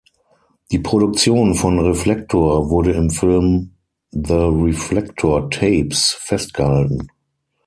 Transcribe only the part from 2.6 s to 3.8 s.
wurde im Film